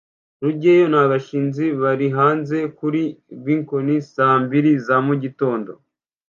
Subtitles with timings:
[0.43, 3.01] rugeyo na gashinzi bari hanze kuri
[3.45, 5.71] bkoni saa mbiri za mugitondo